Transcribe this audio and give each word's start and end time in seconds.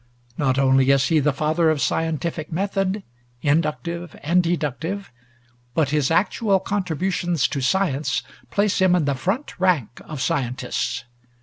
Not 0.35 0.57
only 0.57 0.89
is 0.89 1.09
he 1.09 1.19
the 1.19 1.31
father 1.31 1.69
of 1.69 1.79
scientific 1.79 2.51
method, 2.51 3.03
inductive 3.43 4.15
and 4.23 4.41
deductive, 4.41 5.11
but 5.75 5.89
his 5.91 6.09
actual 6.09 6.59
contributions 6.59 7.47
to 7.49 7.61
science 7.61 8.23
place 8.49 8.79
him 8.81 8.95
in 8.95 9.05
the 9.05 9.13
front 9.13 9.59
rank 9.59 10.01
of 10.05 10.19
scientists. 10.19 11.03